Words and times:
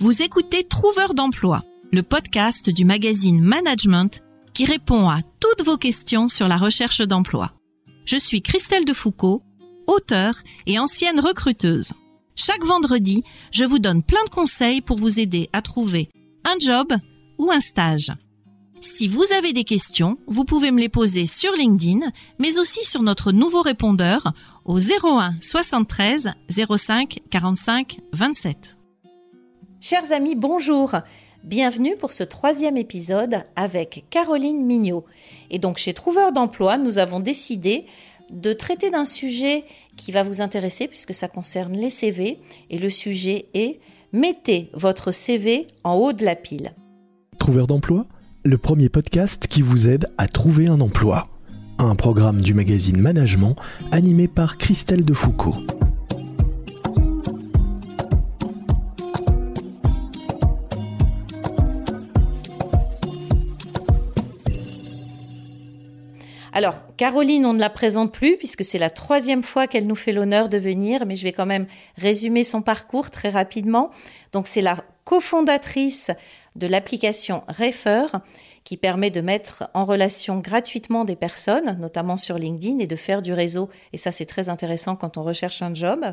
Vous 0.00 0.22
écoutez 0.22 0.62
Trouveur 0.62 1.12
d'emploi, 1.12 1.64
le 1.90 2.04
podcast 2.04 2.70
du 2.70 2.84
magazine 2.84 3.40
Management 3.40 4.22
qui 4.54 4.64
répond 4.64 5.08
à 5.08 5.22
toutes 5.40 5.66
vos 5.66 5.76
questions 5.76 6.28
sur 6.28 6.46
la 6.46 6.56
recherche 6.56 7.00
d'emploi. 7.00 7.50
Je 8.04 8.16
suis 8.16 8.40
Christelle 8.40 8.84
Defoucault, 8.84 9.42
auteure 9.88 10.36
et 10.66 10.78
ancienne 10.78 11.18
recruteuse. 11.18 11.94
Chaque 12.36 12.64
vendredi, 12.64 13.24
je 13.50 13.64
vous 13.64 13.80
donne 13.80 14.04
plein 14.04 14.22
de 14.22 14.30
conseils 14.30 14.82
pour 14.82 14.98
vous 14.98 15.18
aider 15.18 15.50
à 15.52 15.62
trouver 15.62 16.10
un 16.44 16.56
job 16.60 16.92
ou 17.38 17.50
un 17.50 17.60
stage. 17.60 18.12
Si 18.80 19.08
vous 19.08 19.24
avez 19.36 19.52
des 19.52 19.64
questions, 19.64 20.16
vous 20.28 20.44
pouvez 20.44 20.70
me 20.70 20.78
les 20.78 20.88
poser 20.88 21.26
sur 21.26 21.52
LinkedIn, 21.54 22.12
mais 22.38 22.60
aussi 22.60 22.84
sur 22.84 23.02
notre 23.02 23.32
nouveau 23.32 23.62
répondeur 23.62 24.32
au 24.64 24.78
01 24.78 25.34
73 25.40 26.30
05 26.48 27.18
45 27.30 27.98
27. 28.12 28.77
Chers 29.80 30.10
amis, 30.10 30.34
bonjour. 30.34 30.92
Bienvenue 31.44 31.94
pour 31.96 32.12
ce 32.12 32.24
troisième 32.24 32.76
épisode 32.76 33.44
avec 33.54 34.06
Caroline 34.10 34.66
Mignot. 34.66 35.04
Et 35.52 35.60
donc 35.60 35.78
chez 35.78 35.94
Trouveur 35.94 36.32
d'emploi, 36.32 36.78
nous 36.78 36.98
avons 36.98 37.20
décidé 37.20 37.86
de 38.28 38.52
traiter 38.52 38.90
d'un 38.90 39.04
sujet 39.04 39.64
qui 39.96 40.10
va 40.10 40.24
vous 40.24 40.40
intéresser 40.40 40.88
puisque 40.88 41.14
ça 41.14 41.28
concerne 41.28 41.74
les 41.74 41.90
CV 41.90 42.40
et 42.70 42.78
le 42.78 42.90
sujet 42.90 43.46
est 43.54 43.78
Mettez 44.12 44.68
votre 44.72 45.12
CV 45.12 45.68
en 45.84 45.94
haut 45.94 46.12
de 46.12 46.24
la 46.24 46.34
pile. 46.34 46.72
Trouveur 47.38 47.68
d'emploi, 47.68 48.04
le 48.44 48.58
premier 48.58 48.88
podcast 48.88 49.46
qui 49.46 49.62
vous 49.62 49.86
aide 49.86 50.08
à 50.18 50.26
trouver 50.26 50.68
un 50.68 50.80
emploi. 50.80 51.28
Un 51.78 51.94
programme 51.94 52.40
du 52.40 52.52
magazine 52.52 53.00
Management 53.00 53.54
animé 53.92 54.26
par 54.26 54.58
Christelle 54.58 55.04
Defoucault. 55.04 55.52
Alors, 66.58 66.82
Caroline, 66.96 67.46
on 67.46 67.52
ne 67.52 67.60
la 67.60 67.70
présente 67.70 68.12
plus 68.12 68.36
puisque 68.36 68.64
c'est 68.64 68.80
la 68.80 68.90
troisième 68.90 69.44
fois 69.44 69.68
qu'elle 69.68 69.86
nous 69.86 69.94
fait 69.94 70.10
l'honneur 70.10 70.48
de 70.48 70.58
venir, 70.58 71.06
mais 71.06 71.14
je 71.14 71.22
vais 71.22 71.30
quand 71.30 71.46
même 71.46 71.68
résumer 71.96 72.42
son 72.42 72.62
parcours 72.62 73.12
très 73.12 73.28
rapidement. 73.28 73.90
Donc, 74.32 74.48
c'est 74.48 74.60
la 74.60 74.78
cofondatrice 75.04 76.10
de 76.56 76.66
l'application 76.66 77.44
Refer 77.46 78.06
qui 78.64 78.76
permet 78.76 79.12
de 79.12 79.20
mettre 79.20 79.70
en 79.72 79.84
relation 79.84 80.40
gratuitement 80.40 81.04
des 81.04 81.14
personnes, 81.14 81.78
notamment 81.78 82.16
sur 82.16 82.38
LinkedIn, 82.38 82.80
et 82.80 82.88
de 82.88 82.96
faire 82.96 83.22
du 83.22 83.32
réseau. 83.32 83.70
Et 83.92 83.96
ça, 83.96 84.10
c'est 84.10 84.26
très 84.26 84.48
intéressant 84.48 84.96
quand 84.96 85.16
on 85.16 85.22
recherche 85.22 85.62
un 85.62 85.74
job. 85.74 86.04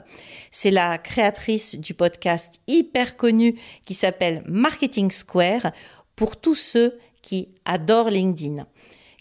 C'est 0.51 0.69
la 0.69 0.99
créatrice 0.99 1.73
du 1.73 1.95
podcast 1.95 2.59
hyper 2.67 3.17
connu 3.17 3.55
qui 3.87 3.95
s'appelle 3.95 4.43
Marketing 4.45 5.09
Square 5.09 5.71
pour 6.15 6.37
tous 6.39 6.53
ceux 6.53 6.99
qui 7.23 7.49
adorent 7.65 8.11
LinkedIn. 8.11 8.67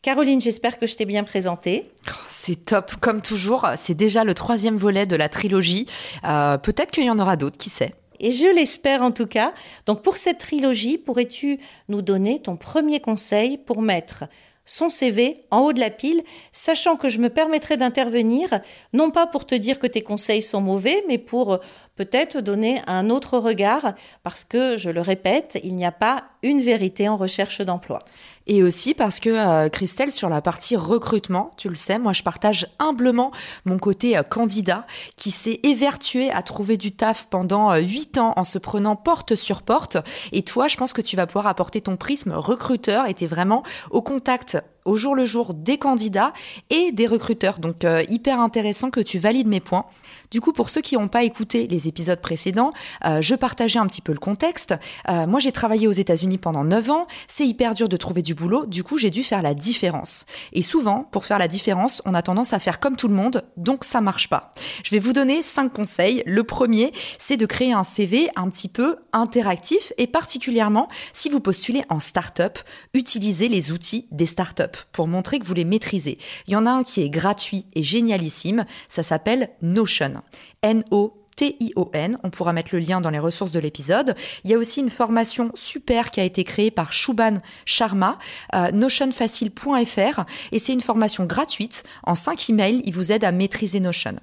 Caroline, 0.04 0.38
j'espère 0.38 0.78
que 0.78 0.86
je 0.86 0.96
t'ai 0.96 1.06
bien 1.06 1.24
présentée. 1.24 1.90
Oh, 2.10 2.12
c'est 2.28 2.66
top, 2.66 2.96
comme 3.00 3.22
toujours. 3.22 3.66
C'est 3.78 3.94
déjà 3.94 4.22
le 4.22 4.34
troisième 4.34 4.76
volet 4.76 5.06
de 5.06 5.16
la 5.16 5.30
trilogie. 5.30 5.86
Euh, 6.24 6.58
peut-être 6.58 6.90
qu'il 6.90 7.04
y 7.04 7.10
en 7.10 7.18
aura 7.18 7.36
d'autres, 7.36 7.56
qui 7.56 7.70
sait. 7.70 7.94
Et 8.20 8.30
je 8.30 8.54
l'espère 8.54 9.00
en 9.00 9.12
tout 9.12 9.24
cas. 9.24 9.54
Donc 9.86 10.02
pour 10.02 10.18
cette 10.18 10.36
trilogie, 10.36 10.98
pourrais-tu 10.98 11.58
nous 11.88 12.02
donner 12.02 12.42
ton 12.42 12.58
premier 12.58 13.00
conseil 13.00 13.56
pour 13.56 13.80
mettre 13.80 14.24
son 14.66 14.90
CV 14.90 15.44
en 15.50 15.60
haut 15.60 15.72
de 15.72 15.80
la 15.80 15.90
pile, 15.90 16.22
sachant 16.52 16.96
que 16.96 17.08
je 17.08 17.18
me 17.18 17.28
permettrai 17.28 17.76
d'intervenir, 17.76 18.48
non 18.92 19.10
pas 19.10 19.26
pour 19.26 19.46
te 19.46 19.54
dire 19.54 19.78
que 19.78 19.86
tes 19.86 20.02
conseils 20.02 20.42
sont 20.42 20.60
mauvais, 20.60 21.04
mais 21.06 21.18
pour 21.18 21.58
peut-être 21.96 22.40
donner 22.40 22.80
un 22.86 23.10
autre 23.10 23.38
regard, 23.38 23.94
parce 24.22 24.44
que, 24.44 24.76
je 24.76 24.90
le 24.90 25.00
répète, 25.00 25.58
il 25.64 25.76
n'y 25.76 25.84
a 25.84 25.92
pas 25.92 26.24
une 26.42 26.60
vérité 26.60 27.08
en 27.08 27.16
recherche 27.16 27.60
d'emploi. 27.60 27.98
Et 28.46 28.62
aussi 28.62 28.94
parce 28.94 29.20
que 29.20 29.30
euh, 29.30 29.68
Christelle, 29.68 30.12
sur 30.12 30.28
la 30.28 30.42
partie 30.42 30.76
recrutement, 30.76 31.52
tu 31.56 31.68
le 31.68 31.74
sais, 31.74 31.98
moi 31.98 32.12
je 32.12 32.22
partage 32.22 32.66
humblement 32.78 33.30
mon 33.64 33.78
côté 33.78 34.18
euh, 34.18 34.22
candidat 34.22 34.86
qui 35.16 35.30
s'est 35.30 35.60
évertué 35.62 36.30
à 36.30 36.42
trouver 36.42 36.76
du 36.76 36.92
taf 36.92 37.26
pendant 37.30 37.72
euh, 37.72 37.78
huit 37.78 38.18
ans 38.18 38.34
en 38.36 38.44
se 38.44 38.58
prenant 38.58 38.96
porte 38.96 39.34
sur 39.34 39.62
porte. 39.62 39.96
Et 40.32 40.42
toi, 40.42 40.68
je 40.68 40.76
pense 40.76 40.92
que 40.92 41.00
tu 41.00 41.16
vas 41.16 41.26
pouvoir 41.26 41.46
apporter 41.46 41.80
ton 41.80 41.96
prisme 41.96 42.32
recruteur 42.32 43.06
et 43.06 43.14
tu 43.14 43.24
es 43.24 43.26
vraiment 43.26 43.62
au 43.90 44.02
contact 44.02 44.58
au 44.84 44.96
jour 44.96 45.14
le 45.14 45.24
jour 45.24 45.54
des 45.54 45.78
candidats 45.78 46.32
et 46.70 46.92
des 46.92 47.06
recruteurs. 47.06 47.58
Donc 47.58 47.84
euh, 47.84 48.04
hyper 48.08 48.40
intéressant 48.40 48.90
que 48.90 49.00
tu 49.00 49.18
valides 49.18 49.48
mes 49.48 49.60
points. 49.60 49.86
Du 50.30 50.40
coup, 50.40 50.52
pour 50.52 50.70
ceux 50.70 50.80
qui 50.80 50.96
n'ont 50.96 51.08
pas 51.08 51.22
écouté 51.22 51.66
les 51.68 51.88
épisodes 51.88 52.20
précédents, 52.20 52.72
euh, 53.04 53.22
je 53.22 53.34
partageais 53.34 53.78
un 53.78 53.86
petit 53.86 54.00
peu 54.00 54.12
le 54.12 54.18
contexte. 54.18 54.74
Euh, 55.08 55.26
moi, 55.26 55.40
j'ai 55.40 55.52
travaillé 55.52 55.86
aux 55.86 55.92
États-Unis 55.92 56.38
pendant 56.38 56.64
9 56.64 56.90
ans. 56.90 57.06
C'est 57.28 57.46
hyper 57.46 57.74
dur 57.74 57.88
de 57.88 57.96
trouver 57.96 58.22
du 58.22 58.34
boulot. 58.34 58.66
Du 58.66 58.82
coup, 58.82 58.98
j'ai 58.98 59.10
dû 59.10 59.22
faire 59.22 59.42
la 59.42 59.54
différence. 59.54 60.26
Et 60.52 60.62
souvent, 60.62 61.04
pour 61.04 61.24
faire 61.24 61.38
la 61.38 61.48
différence, 61.48 62.02
on 62.04 62.14
a 62.14 62.22
tendance 62.22 62.52
à 62.52 62.58
faire 62.58 62.80
comme 62.80 62.96
tout 62.96 63.08
le 63.08 63.14
monde, 63.14 63.44
donc 63.56 63.84
ça 63.84 64.00
marche 64.00 64.28
pas. 64.28 64.52
Je 64.82 64.90
vais 64.90 64.98
vous 64.98 65.12
donner 65.12 65.42
5 65.42 65.72
conseils. 65.72 66.22
Le 66.26 66.44
premier, 66.44 66.92
c'est 67.18 67.36
de 67.36 67.46
créer 67.46 67.72
un 67.72 67.84
CV 67.84 68.28
un 68.36 68.48
petit 68.48 68.68
peu 68.68 68.96
interactif 69.12 69.92
et 69.98 70.06
particulièrement 70.06 70.88
si 71.12 71.28
vous 71.28 71.40
postulez 71.40 71.84
en 71.88 72.00
start-up, 72.00 72.58
utilisez 72.92 73.48
les 73.48 73.72
outils 73.72 74.06
des 74.10 74.26
start-up 74.26 74.73
pour 74.92 75.08
montrer 75.08 75.38
que 75.38 75.46
vous 75.46 75.54
les 75.54 75.64
maîtrisez. 75.64 76.18
Il 76.46 76.52
y 76.52 76.56
en 76.56 76.66
a 76.66 76.70
un 76.70 76.84
qui 76.84 77.02
est 77.02 77.10
gratuit 77.10 77.66
et 77.74 77.82
génialissime, 77.82 78.64
ça 78.88 79.02
s'appelle 79.02 79.50
Notion. 79.62 80.22
N-O 80.62 81.23
T-I-O-N. 81.36 82.18
On 82.22 82.30
pourra 82.30 82.52
mettre 82.52 82.70
le 82.72 82.80
lien 82.80 83.00
dans 83.00 83.10
les 83.10 83.18
ressources 83.18 83.52
de 83.52 83.60
l'épisode. 83.60 84.14
Il 84.44 84.50
y 84.50 84.54
a 84.54 84.58
aussi 84.58 84.80
une 84.80 84.90
formation 84.90 85.50
super 85.54 86.10
qui 86.10 86.20
a 86.20 86.24
été 86.24 86.44
créée 86.44 86.70
par 86.70 86.92
Shubhan 86.92 87.40
Sharma, 87.64 88.18
euh, 88.54 88.70
notionfacile.fr, 88.72 90.24
et 90.52 90.58
c'est 90.58 90.72
une 90.72 90.80
formation 90.80 91.24
gratuite. 91.24 91.84
En 92.04 92.14
5 92.14 92.50
emails, 92.50 92.82
il 92.84 92.94
vous 92.94 93.12
aide 93.12 93.24
à 93.24 93.32
maîtriser 93.32 93.80
Notion. 93.80 94.16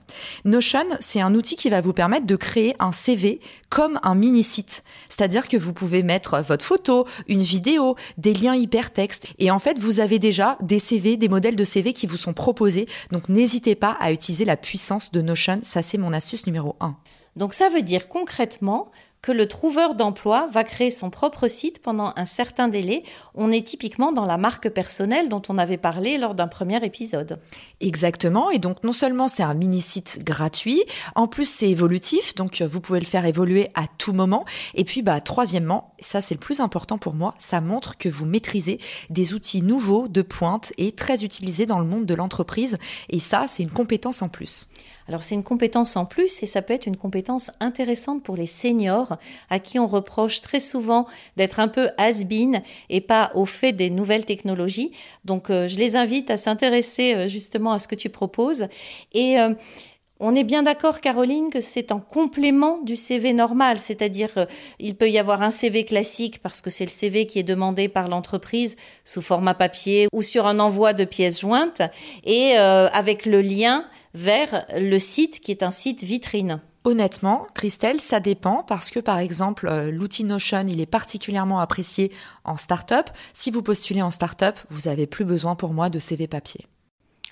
Notion, 0.45 0.85
c'est 0.99 1.22
un 1.22 1.35
outil 1.35 1.55
qui 1.55 1.69
va 1.69 1.81
vous 1.81 1.94
permettre 1.94 2.25
de 2.25 2.35
créer 2.35 2.75
un 2.79 2.91
CV 2.91 3.39
comme 3.69 3.99
un 4.03 4.16
mini-site. 4.16 4.83
C'est-à-dire 5.09 5.47
que 5.47 5.57
vous 5.57 5.73
pouvez 5.73 6.03
mettre 6.03 6.41
votre 6.41 6.66
photo, 6.66 7.07
une 7.28 7.41
vidéo, 7.41 7.95
des 8.17 8.33
liens 8.33 8.55
hypertextes, 8.55 9.28
et 9.39 9.51
en 9.51 9.59
fait, 9.59 9.79
vous 9.79 9.99
avez 9.99 10.19
déjà 10.19 10.57
des 10.61 10.79
CV, 10.79 11.17
des 11.17 11.29
modèles 11.29 11.55
de 11.55 11.63
CV 11.63 11.93
qui 11.93 12.07
vous 12.07 12.17
sont 12.17 12.33
proposés. 12.33 12.88
Donc, 13.11 13.29
n'hésitez 13.29 13.75
pas 13.75 13.91
à 13.99 14.11
utiliser 14.11 14.45
la 14.45 14.57
puissance 14.57 15.11
de 15.11 15.22
Notion. 15.22 15.59
Ça, 15.63 15.81
c'est 15.81 15.97
mon 15.97 16.13
astuce 16.13 16.45
numéro 16.45 16.75
1. 16.79 16.95
Donc 17.35 17.53
ça 17.53 17.69
veut 17.69 17.81
dire 17.81 18.07
concrètement 18.07 18.91
que 19.21 19.31
le 19.31 19.47
trouveur 19.47 19.93
d'emploi 19.93 20.49
va 20.51 20.63
créer 20.63 20.89
son 20.89 21.09
propre 21.09 21.47
site 21.47 21.81
pendant 21.81 22.11
un 22.15 22.25
certain 22.25 22.67
délai. 22.67 23.03
On 23.35 23.51
est 23.51 23.65
typiquement 23.65 24.11
dans 24.11 24.25
la 24.25 24.37
marque 24.37 24.69
personnelle 24.69 25.29
dont 25.29 25.41
on 25.47 25.59
avait 25.59 25.77
parlé 25.77 26.17
lors 26.17 26.33
d'un 26.33 26.47
premier 26.47 26.83
épisode. 26.83 27.39
Exactement. 27.81 28.49
Et 28.49 28.57
donc, 28.57 28.83
non 28.83 28.93
seulement 28.93 29.27
c'est 29.27 29.43
un 29.43 29.53
mini-site 29.53 30.23
gratuit, 30.23 30.83
en 31.15 31.27
plus 31.27 31.47
c'est 31.47 31.69
évolutif, 31.69 32.33
donc 32.35 32.61
vous 32.61 32.81
pouvez 32.81 32.99
le 32.99 33.05
faire 33.05 33.25
évoluer 33.25 33.69
à 33.75 33.85
tout 33.99 34.13
moment. 34.13 34.43
Et 34.73 34.83
puis, 34.83 35.03
bah, 35.03 35.21
troisièmement, 35.21 35.93
ça 35.99 36.19
c'est 36.19 36.35
le 36.35 36.39
plus 36.39 36.59
important 36.59 36.97
pour 36.97 37.13
moi, 37.13 37.35
ça 37.37 37.61
montre 37.61 37.97
que 37.97 38.09
vous 38.09 38.25
maîtrisez 38.25 38.79
des 39.11 39.33
outils 39.33 39.61
nouveaux 39.61 40.07
de 40.07 40.23
pointe 40.23 40.73
et 40.77 40.93
très 40.93 41.23
utilisés 41.23 41.67
dans 41.67 41.79
le 41.79 41.85
monde 41.85 42.05
de 42.05 42.15
l'entreprise. 42.15 42.77
Et 43.09 43.19
ça, 43.19 43.45
c'est 43.47 43.61
une 43.61 43.69
compétence 43.69 44.23
en 44.23 44.29
plus. 44.29 44.67
Alors 45.11 45.25
c'est 45.25 45.35
une 45.35 45.44
compétence 45.44 45.97
en 45.97 46.05
plus 46.05 46.41
et 46.41 46.45
ça 46.45 46.61
peut 46.61 46.73
être 46.73 46.85
une 46.85 46.95
compétence 46.95 47.51
intéressante 47.59 48.23
pour 48.23 48.38
les 48.38 48.45
seniors 48.45 49.17
à 49.49 49.59
qui 49.59 49.77
on 49.77 49.85
reproche 49.85 50.39
très 50.39 50.61
souvent 50.61 51.05
d'être 51.35 51.59
un 51.59 51.67
peu 51.67 51.89
has-been 51.97 52.61
et 52.89 53.01
pas 53.01 53.29
au 53.35 53.45
fait 53.45 53.73
des 53.73 53.89
nouvelles 53.89 54.23
technologies. 54.23 54.94
Donc 55.25 55.49
euh, 55.49 55.67
je 55.67 55.77
les 55.79 55.97
invite 55.97 56.31
à 56.31 56.38
s'intéresser 56.38 57.13
euh, 57.13 57.27
justement 57.27 57.73
à 57.73 57.79
ce 57.79 57.89
que 57.89 57.95
tu 57.95 58.07
proposes 58.07 58.67
et 59.11 59.38
euh, 59.38 59.53
on 60.21 60.33
est 60.35 60.43
bien 60.43 60.63
d'accord, 60.63 61.01
Caroline, 61.01 61.49
que 61.49 61.59
c'est 61.59 61.91
en 61.91 61.99
complément 61.99 62.79
du 62.81 62.95
CV 62.95 63.33
normal, 63.33 63.79
c'est-à-dire 63.79 64.47
il 64.79 64.96
peut 64.96 65.09
y 65.09 65.19
avoir 65.19 65.41
un 65.41 65.51
CV 65.51 65.84
classique 65.84 66.41
parce 66.41 66.61
que 66.61 66.69
c'est 66.69 66.85
le 66.85 66.90
CV 66.90 67.25
qui 67.25 67.40
est 67.40 67.43
demandé 67.43 67.90
par 67.90 68.07
l'entreprise 68.07 68.78
sous 69.03 69.22
format 69.22 69.53
papier 69.53 70.07
ou 70.13 70.22
sur 70.22 70.47
un 70.47 70.59
envoi 70.59 70.93
de 70.93 71.03
pièces 71.03 71.41
jointes 71.41 71.81
et 72.23 72.55
avec 72.55 73.25
le 73.25 73.41
lien 73.41 73.85
vers 74.13 74.66
le 74.75 74.99
site 74.99 75.40
qui 75.40 75.51
est 75.51 75.63
un 75.63 75.72
site 75.72 76.03
vitrine 76.03 76.61
Honnêtement, 76.84 77.46
Christelle, 77.53 78.01
ça 78.01 78.19
dépend 78.19 78.63
parce 78.63 78.90
que 78.90 78.99
par 78.99 79.19
exemple, 79.19 79.67
euh, 79.67 79.91
l'outil 79.91 80.23
Notion, 80.23 80.66
il 80.67 80.81
est 80.81 80.87
particulièrement 80.87 81.59
apprécié 81.59 82.11
en 82.43 82.57
start-up. 82.57 83.07
Si 83.34 83.51
vous 83.51 83.61
postulez 83.61 84.01
en 84.01 84.09
start-up, 84.09 84.57
vous 84.72 84.90
n'avez 84.90 85.05
plus 85.05 85.23
besoin 85.23 85.53
pour 85.53 85.73
moi 85.73 85.91
de 85.91 85.99
CV 85.99 86.28
papier. 86.28 86.66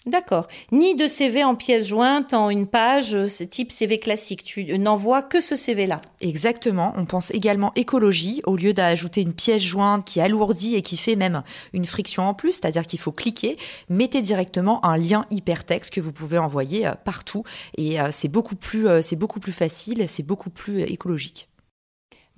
D'accord. 0.05 0.47
Ni 0.71 0.95
de 0.95 1.07
CV 1.07 1.43
en 1.43 1.55
pièce 1.55 1.87
jointe, 1.87 2.33
en 2.33 2.49
une 2.49 2.67
page, 2.67 3.13
euh, 3.13 3.27
type 3.27 3.71
CV 3.71 3.99
classique. 3.99 4.43
Tu 4.45 4.77
n'envoies 4.77 5.21
que 5.21 5.41
ce 5.41 5.57
CV-là. 5.57 5.99
Exactement. 6.21 6.93
On 6.95 7.05
pense 7.05 7.31
également 7.31 7.73
écologie 7.75 8.41
au 8.45 8.55
lieu 8.55 8.71
d'ajouter 8.71 9.21
une 9.21 9.33
pièce 9.33 9.61
jointe 9.61 10.05
qui 10.05 10.21
alourdit 10.21 10.75
et 10.75 10.81
qui 10.81 10.95
fait 10.95 11.17
même 11.17 11.43
une 11.73 11.85
friction 11.85 12.29
en 12.29 12.33
plus, 12.33 12.53
c'est-à-dire 12.53 12.85
qu'il 12.85 12.99
faut 12.99 13.11
cliquer. 13.11 13.57
Mettez 13.89 14.21
directement 14.21 14.83
un 14.85 14.95
lien 14.95 15.25
hypertexte 15.31 15.93
que 15.93 15.99
vous 15.99 16.13
pouvez 16.13 16.37
envoyer 16.37 16.87
euh, 16.87 16.93
partout 17.03 17.43
et 17.77 17.99
euh, 17.99 18.07
c'est 18.11 18.29
beaucoup 18.29 18.55
plus, 18.55 18.87
c'est 19.01 19.17
beaucoup 19.17 19.41
plus 19.41 19.51
facile, 19.51 20.05
c'est 20.07 20.25
beaucoup 20.25 20.49
plus 20.49 20.81
écologique. 20.81 21.48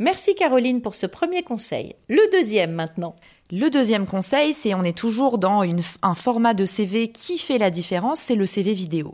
Merci 0.02 0.34
Caroline 0.34 0.82
pour 0.82 0.96
ce 0.96 1.06
premier 1.06 1.44
conseil. 1.44 1.94
Le 2.10 2.32
deuxième 2.32 2.72
maintenant. 2.72 3.16
Le 3.52 3.70
deuxième 3.70 4.08
conseil, 4.08 4.56
c'est 4.56 4.74
on 4.74 4.82
est 4.82 4.98
toujours 4.98 5.38
dans 5.38 5.62
un 6.02 6.16
format 6.16 6.56
de 6.56 6.66
CV 6.66 7.12
qui 7.12 7.38
fait 7.38 7.60
la 7.60 7.70
différence, 7.70 8.20
c'est 8.20 8.34
le 8.34 8.48
CV 8.48 8.74
vidéo. 8.74 9.14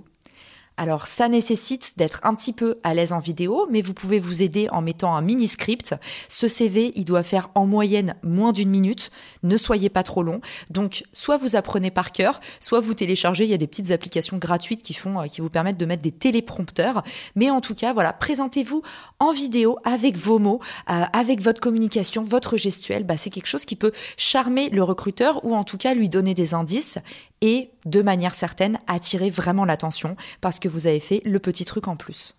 Alors 0.77 1.07
ça 1.07 1.27
nécessite 1.27 1.97
d'être 1.97 2.19
un 2.23 2.35
petit 2.35 2.53
peu 2.53 2.77
à 2.83 2.93
l'aise 2.93 3.11
en 3.11 3.19
vidéo, 3.19 3.67
mais 3.71 3.81
vous 3.81 3.95
pouvez 3.95 4.19
vous 4.19 4.43
aider 4.43 4.69
en 4.71 4.83
mettant 4.83 5.15
un 5.15 5.21
mini 5.21 5.47
script. 5.47 5.95
Ce 6.29 6.47
CV, 6.47 6.91
il 6.95 7.03
doit 7.03 7.23
faire 7.23 7.49
en 7.55 7.65
moyenne 7.65 8.15
moins 8.21 8.51
d'une 8.51 8.69
minute. 8.69 9.09
Ne 9.41 9.57
soyez 9.57 9.89
pas 9.89 10.03
trop 10.03 10.21
long. 10.21 10.39
Donc 10.69 11.03
soit 11.13 11.37
vous 11.37 11.55
apprenez 11.55 11.89
par 11.89 12.11
cœur, 12.11 12.39
soit 12.59 12.79
vous 12.79 12.93
téléchargez. 12.93 13.45
Il 13.45 13.49
y 13.49 13.55
a 13.55 13.57
des 13.57 13.65
petites 13.65 13.89
applications 13.89 14.37
gratuites 14.37 14.83
qui 14.83 14.93
font, 14.93 15.19
euh, 15.19 15.25
qui 15.25 15.41
vous 15.41 15.49
permettent 15.49 15.79
de 15.79 15.85
mettre 15.85 16.03
des 16.03 16.11
téléprompteurs. 16.11 17.03
Mais 17.35 17.49
en 17.49 17.59
tout 17.59 17.73
cas, 17.73 17.93
voilà, 17.93 18.13
présentez-vous 18.13 18.83
en 19.19 19.31
vidéo 19.31 19.79
avec 19.83 20.15
vos 20.15 20.37
mots, 20.37 20.59
euh, 20.91 21.03
avec 21.11 21.41
votre 21.41 21.59
communication, 21.59 22.23
votre 22.23 22.55
gestuelle. 22.55 23.03
Bah, 23.03 23.17
c'est 23.17 23.31
quelque 23.31 23.47
chose 23.47 23.65
qui 23.65 23.75
peut 23.75 23.93
charmer 24.15 24.69
le 24.69 24.83
recruteur 24.83 25.43
ou 25.43 25.55
en 25.55 25.63
tout 25.63 25.77
cas 25.77 25.95
lui 25.95 26.07
donner 26.07 26.35
des 26.35 26.53
indices 26.53 26.99
et 27.41 27.71
de 27.87 28.01
manière 28.01 28.35
certaine 28.35 28.79
attirer 28.87 29.29
vraiment 29.29 29.65
l'attention 29.65 30.15
parce 30.41 30.59
que 30.59 30.67
vous 30.67 30.87
avez 30.87 30.99
fait 30.99 31.21
le 31.25 31.39
petit 31.39 31.65
truc 31.65 31.87
en 31.87 31.95
plus. 31.95 32.36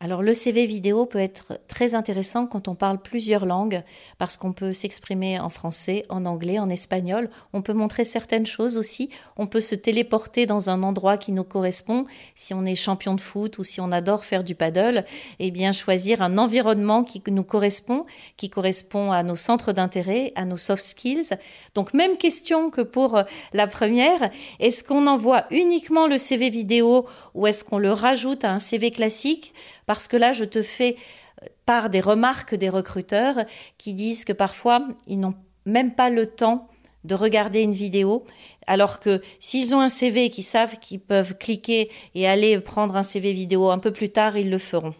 Alors 0.00 0.22
le 0.22 0.32
CV 0.32 0.64
vidéo 0.66 1.06
peut 1.06 1.18
être 1.18 1.58
très 1.66 1.96
intéressant 1.96 2.46
quand 2.46 2.68
on 2.68 2.76
parle 2.76 3.02
plusieurs 3.02 3.44
langues 3.44 3.82
parce 4.16 4.36
qu'on 4.36 4.52
peut 4.52 4.72
s'exprimer 4.72 5.40
en 5.40 5.50
français, 5.50 6.04
en 6.08 6.24
anglais, 6.24 6.60
en 6.60 6.68
espagnol. 6.68 7.28
On 7.52 7.62
peut 7.62 7.72
montrer 7.72 8.04
certaines 8.04 8.46
choses 8.46 8.78
aussi. 8.78 9.10
On 9.36 9.48
peut 9.48 9.60
se 9.60 9.74
téléporter 9.74 10.46
dans 10.46 10.70
un 10.70 10.84
endroit 10.84 11.16
qui 11.18 11.32
nous 11.32 11.42
correspond. 11.42 12.04
Si 12.36 12.54
on 12.54 12.64
est 12.64 12.76
champion 12.76 13.16
de 13.16 13.20
foot 13.20 13.58
ou 13.58 13.64
si 13.64 13.80
on 13.80 13.90
adore 13.90 14.24
faire 14.24 14.44
du 14.44 14.54
paddle, 14.54 15.04
eh 15.40 15.50
bien 15.50 15.72
choisir 15.72 16.22
un 16.22 16.38
environnement 16.38 17.02
qui 17.02 17.20
nous 17.32 17.42
correspond, 17.42 18.06
qui 18.36 18.50
correspond 18.50 19.10
à 19.10 19.24
nos 19.24 19.34
centres 19.34 19.72
d'intérêt, 19.72 20.30
à 20.36 20.44
nos 20.44 20.58
soft 20.58 20.84
skills. 20.84 21.30
Donc 21.74 21.92
même 21.92 22.16
question 22.16 22.70
que 22.70 22.82
pour 22.82 23.20
la 23.52 23.66
première. 23.66 24.30
Est-ce 24.60 24.84
qu'on 24.84 25.08
envoie 25.08 25.46
uniquement 25.50 26.06
le 26.06 26.18
CV 26.18 26.50
vidéo 26.50 27.04
ou 27.34 27.48
est-ce 27.48 27.64
qu'on 27.64 27.78
le 27.78 27.90
rajoute 27.90 28.44
à 28.44 28.52
un 28.52 28.60
CV 28.60 28.92
classique? 28.92 29.52
Parce 29.88 30.06
que 30.06 30.18
là, 30.18 30.32
je 30.32 30.44
te 30.44 30.60
fais 30.60 30.96
euh, 31.42 31.46
part 31.64 31.88
des 31.88 32.00
remarques 32.00 32.54
des 32.54 32.68
recruteurs 32.68 33.46
qui 33.78 33.94
disent 33.94 34.26
que 34.26 34.34
parfois, 34.34 34.86
ils 35.06 35.18
n'ont 35.18 35.34
même 35.64 35.94
pas 35.94 36.10
le 36.10 36.26
temps 36.26 36.68
de 37.04 37.14
regarder 37.14 37.62
une 37.62 37.72
vidéo, 37.72 38.26
alors 38.66 39.00
que 39.00 39.22
s'ils 39.40 39.74
ont 39.74 39.80
un 39.80 39.88
CV 39.88 40.26
et 40.26 40.30
qu'ils 40.30 40.44
savent 40.44 40.78
qu'ils 40.78 41.00
peuvent 41.00 41.38
cliquer 41.38 41.90
et 42.14 42.28
aller 42.28 42.60
prendre 42.60 42.96
un 42.96 43.02
CV 43.02 43.32
vidéo 43.32 43.70
un 43.70 43.78
peu 43.78 43.90
plus 43.90 44.10
tard, 44.10 44.36
ils 44.36 44.50
le 44.50 44.58
feront. 44.58 44.94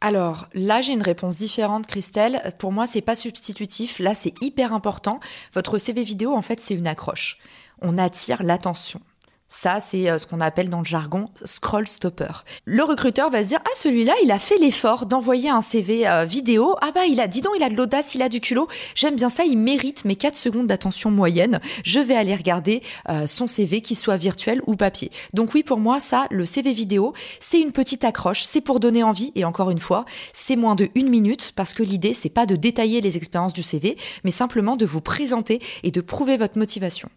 Alors 0.00 0.48
là, 0.54 0.82
j'ai 0.82 0.92
une 0.92 1.02
réponse 1.02 1.38
différente, 1.38 1.88
Christelle. 1.88 2.40
Pour 2.58 2.70
moi, 2.70 2.86
c'est 2.86 3.00
pas 3.00 3.16
substitutif. 3.16 3.98
Là, 3.98 4.14
c'est 4.14 4.40
hyper 4.40 4.72
important. 4.72 5.18
Votre 5.52 5.78
CV 5.78 6.04
vidéo, 6.04 6.32
en 6.32 6.42
fait, 6.42 6.60
c'est 6.60 6.74
une 6.74 6.86
accroche. 6.86 7.38
On 7.80 7.98
attire 7.98 8.44
l'attention. 8.44 9.00
Ça, 9.54 9.80
c'est 9.80 10.10
euh, 10.10 10.18
ce 10.18 10.26
qu'on 10.26 10.40
appelle 10.40 10.70
dans 10.70 10.78
le 10.78 10.84
jargon 10.86 11.28
scroll 11.44 11.86
stopper. 11.86 12.32
Le 12.64 12.82
recruteur 12.84 13.28
va 13.28 13.42
se 13.42 13.48
dire 13.48 13.60
ah 13.62 13.74
celui-là, 13.76 14.14
il 14.24 14.30
a 14.30 14.38
fait 14.38 14.56
l'effort 14.56 15.04
d'envoyer 15.04 15.50
un 15.50 15.60
CV 15.60 16.08
euh, 16.08 16.24
vidéo. 16.24 16.74
Ah 16.80 16.90
bah 16.94 17.04
il 17.04 17.20
a, 17.20 17.28
dis 17.28 17.42
donc, 17.42 17.52
il 17.58 17.62
a 17.62 17.68
de 17.68 17.76
l'audace, 17.76 18.14
il 18.14 18.22
a 18.22 18.30
du 18.30 18.40
culot. 18.40 18.66
J'aime 18.94 19.14
bien 19.14 19.28
ça, 19.28 19.44
il 19.44 19.58
mérite 19.58 20.06
mes 20.06 20.16
4 20.16 20.36
secondes 20.36 20.68
d'attention 20.68 21.10
moyenne. 21.10 21.60
Je 21.84 22.00
vais 22.00 22.14
aller 22.14 22.34
regarder 22.34 22.82
euh, 23.10 23.26
son 23.26 23.46
CV, 23.46 23.82
qu'il 23.82 23.98
soit 23.98 24.16
virtuel 24.16 24.62
ou 24.66 24.74
papier. 24.74 25.10
Donc 25.34 25.52
oui, 25.52 25.62
pour 25.62 25.80
moi, 25.80 26.00
ça, 26.00 26.26
le 26.30 26.46
CV 26.46 26.72
vidéo, 26.72 27.12
c'est 27.38 27.60
une 27.60 27.72
petite 27.72 28.04
accroche, 28.04 28.44
c'est 28.44 28.62
pour 28.62 28.80
donner 28.80 29.02
envie. 29.02 29.32
Et 29.34 29.44
encore 29.44 29.70
une 29.70 29.78
fois, 29.78 30.06
c'est 30.32 30.56
moins 30.56 30.76
de 30.76 30.88
une 30.94 31.10
minute 31.10 31.52
parce 31.54 31.74
que 31.74 31.82
l'idée, 31.82 32.14
c'est 32.14 32.30
pas 32.30 32.46
de 32.46 32.56
détailler 32.56 33.02
les 33.02 33.18
expériences 33.18 33.52
du 33.52 33.62
CV, 33.62 33.98
mais 34.24 34.30
simplement 34.30 34.76
de 34.76 34.86
vous 34.86 35.02
présenter 35.02 35.60
et 35.82 35.90
de 35.90 36.00
prouver 36.00 36.38
votre 36.38 36.58
motivation. 36.58 37.10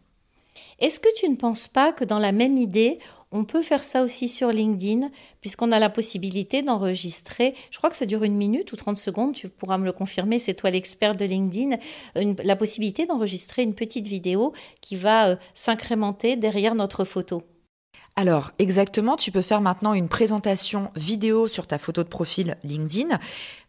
Est-ce 0.79 0.99
que 0.99 1.13
tu 1.15 1.29
ne 1.29 1.35
penses 1.35 1.67
pas 1.67 1.93
que 1.93 2.03
dans 2.03 2.19
la 2.19 2.31
même 2.31 2.57
idée, 2.57 2.99
on 3.31 3.43
peut 3.43 3.61
faire 3.61 3.83
ça 3.83 4.03
aussi 4.03 4.27
sur 4.27 4.49
LinkedIn, 4.49 5.09
puisqu'on 5.41 5.71
a 5.71 5.79
la 5.79 5.89
possibilité 5.89 6.61
d'enregistrer, 6.61 7.53
je 7.71 7.77
crois 7.77 7.89
que 7.89 7.95
ça 7.95 8.05
dure 8.05 8.23
une 8.23 8.35
minute 8.35 8.71
ou 8.71 8.75
30 8.75 8.97
secondes, 8.97 9.33
tu 9.33 9.49
pourras 9.49 9.77
me 9.77 9.85
le 9.85 9.91
confirmer, 9.91 10.39
c'est 10.39 10.53
toi 10.53 10.69
l'expert 10.69 11.15
de 11.15 11.25
LinkedIn, 11.25 11.77
la 12.15 12.55
possibilité 12.55 13.05
d'enregistrer 13.05 13.63
une 13.63 13.75
petite 13.75 14.07
vidéo 14.07 14.53
qui 14.81 14.95
va 14.95 15.29
euh, 15.29 15.35
s'incrémenter 15.53 16.35
derrière 16.35 16.75
notre 16.75 17.03
photo. 17.03 17.43
Alors, 18.17 18.51
exactement, 18.59 19.17
tu 19.17 19.31
peux 19.31 19.41
faire 19.41 19.59
maintenant 19.59 19.93
une 19.93 20.07
présentation 20.07 20.89
vidéo 20.95 21.49
sur 21.49 21.67
ta 21.67 21.77
photo 21.77 22.03
de 22.03 22.07
profil 22.07 22.55
LinkedIn. 22.63 23.19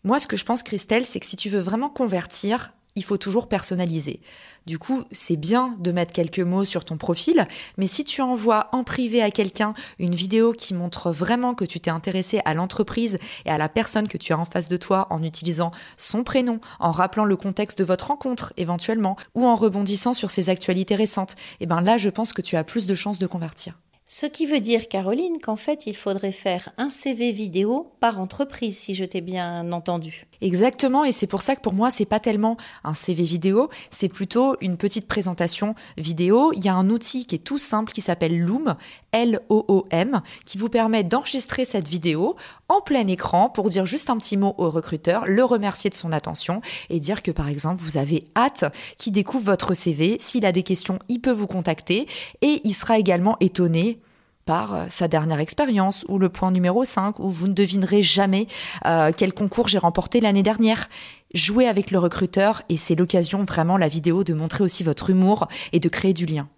Moi, 0.05 0.21
ce 0.21 0.29
que 0.29 0.37
je 0.37 0.45
pense, 0.45 0.63
Christelle, 0.63 1.07
c'est 1.07 1.19
que 1.19 1.27
si 1.27 1.37
tu 1.37 1.49
veux 1.49 1.61
vraiment 1.61 1.89
convertir, 1.89 2.76
il 2.97 3.05
faut 3.05 3.19
toujours 3.19 3.49
personnaliser. 3.49 4.21
Du 4.67 4.81
coup, 4.81 5.05
c'est 5.13 5.37
bien 5.37 5.77
de 5.79 5.93
mettre 5.93 6.13
quelques 6.13 6.41
mots 6.41 6.65
sur 6.65 6.85
ton 6.85 6.97
profil, 6.97 7.47
mais 7.77 7.87
si 7.87 8.05
tu 8.05 8.21
envoies 8.21 8.69
en 8.73 8.83
privé 8.83 9.23
à 9.23 9.31
quelqu'un 9.31 9.75
une 10.01 10.15
vidéo 10.15 10.53
qui 10.53 10.75
montre 10.75 11.13
vraiment 11.13 11.55
que 11.55 11.65
tu 11.65 11.79
t'es 11.79 11.91
intéressé 11.91 12.41
à 12.45 12.55
l'entreprise 12.55 13.19
et 13.45 13.51
à 13.51 13.59
la 13.59 13.69
personne 13.69 14.09
que 14.09 14.19
tu 14.19 14.33
as 14.33 14.39
en 14.39 14.45
face 14.45 14.69
de 14.69 14.77
toi 14.77 15.07
en 15.11 15.23
utilisant 15.23 15.71
son 15.97 16.25
prénom, 16.25 16.61
en 16.81 16.91
rappelant 16.91 17.25
le 17.25 17.37
contexte 17.37 17.79
de 17.79 17.85
votre 17.85 18.09
rencontre 18.09 18.53
éventuellement, 18.57 19.17
ou 19.35 19.47
en 19.47 19.55
rebondissant 19.55 20.15
sur 20.15 20.31
ses 20.31 20.49
actualités 20.49 20.97
récentes, 20.97 21.33
et 21.61 21.65
eh 21.65 21.67
ben 21.67 21.81
là, 21.81 21.99
je 21.99 22.11
pense 22.11 22.33
que 22.33 22.43
tu 22.43 22.57
as 22.57 22.65
plus 22.65 22.87
de 22.87 22.95
chances 22.95 23.19
de 23.19 23.27
convertir. 23.27 23.79
Ce 24.09 24.27
qui 24.27 24.47
veut 24.47 24.61
dire, 24.61 24.89
Caroline, 24.89 25.41
qu'en 25.43 25.57
fait, 25.57 25.87
il 25.87 25.97
faudrait 25.97 26.31
faire 26.31 26.69
un 26.79 26.91
CV 26.91 27.33
vidéo 27.33 27.93
par 27.99 28.21
entreprise, 28.21 28.79
si 28.79 28.95
je 28.95 29.05
t'ai 29.05 29.21
bien 29.21 29.73
entendu. 29.73 30.27
Exactement, 30.41 31.05
et 31.05 31.13
c'est 31.13 31.27
pour 31.27 31.43
ça 31.43 31.57
que 31.57 31.61
pour 31.61 31.73
moi, 31.73 31.91
c'est 31.91 32.05
pas 32.05 32.21
tellement 32.21 32.57
un 32.85 32.95
CV 32.95 33.23
vidéo, 33.23 33.71
c'est 33.91 34.09
plutôt 34.09 34.57
une 34.61 34.77
petite 34.77 35.09
présentation 35.09 35.75
vidéo. 35.97 36.53
Il 36.55 36.65
y 36.65 36.69
a 36.69 36.75
un 36.75 36.91
outil 36.91 37.27
qui 37.27 37.37
est 37.37 37.39
tout 37.39 37.59
simple 37.59 37.93
qui 37.93 38.01
s'appelle 38.01 38.39
Loom, 38.39 38.77
L-O-O-M, 39.13 40.21
qui 40.45 40.59
vous 40.59 40.69
permet 40.69 41.05
d'enregistrer 41.05 41.65
cette 41.65 41.89
vidéo 41.89 42.37
en 42.69 42.81
plein 42.81 43.07
écran 43.07 43.49
pour 43.49 43.69
dire 43.69 43.87
juste 43.87 44.11
un 44.11 44.17
petit 44.19 44.37
mot 44.37 44.55
au 44.59 44.71
recruteur, 44.71 45.27
le 45.27 45.45
remercier 45.45 45.91
de 45.91 45.95
son 45.95 46.13
attention 46.13 46.61
et 46.91 47.01
dire 47.01 47.23
que 47.23 47.31
par 47.31 47.49
exemple, 47.49 47.81
vous 47.81 47.97
avez 47.97 48.25
hâte 48.37 48.65
qu'il 48.99 49.13
découvre 49.13 49.45
votre 49.45 49.75
CV. 49.75 50.17
S'il 50.21 50.45
a 50.45 50.53
des 50.53 50.63
questions, 50.63 50.99
il 51.09 51.21
peut 51.21 51.33
vous 51.33 51.47
contacter 51.47 52.07
et 52.43 52.61
il 52.65 52.75
sera 52.75 52.99
également 52.99 53.37
étonné 53.41 54.01
par 54.47 54.75
euh, 54.75 54.85
sa 54.89 55.09
dernière 55.09 55.41
expérience 55.41 56.07
ou 56.09 56.19
le 56.19 56.31
point 56.31 56.51
numéro 56.51 56.85
5 56.85 57.19
où 57.19 57.29
vous 57.29 57.49
ne 57.49 57.53
devinerez 57.53 58.01
jamais 58.01 58.47
euh, 58.87 59.13
quel 59.15 59.35
concours 59.35 59.69
j'ai 59.69 59.77
remporté 59.77 60.21
l'année 60.21 60.43
dernière. 60.43 60.89
Jouez 61.35 61.69
avec 61.69 61.91
le 61.91 61.99
recruteur 61.99 62.63
et 62.71 62.79
c'est 62.79 62.95
l'occasion 62.95 63.45
vraiment 63.45 63.77
la 63.77 63.89
vidéo 63.89 64.25
de 64.25 64.33
montrer 64.33 64.65
aussi 64.65 64.83
votre 64.85 65.11
humour 65.11 65.49
et 65.73 65.81
de 65.81 65.89
créer 65.91 66.15
du 66.15 66.25
lien. 66.25 66.49